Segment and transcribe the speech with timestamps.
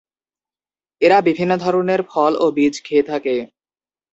[1.01, 3.35] এরা বিভিন্ন ধরনের ফল ও বীজ খেয়ে থাকে।